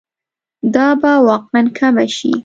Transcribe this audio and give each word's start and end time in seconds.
دا 0.73 0.87
به 1.01 1.11
واقعاً 1.29 1.63
کمه 1.77 2.05
شي. 2.15 2.31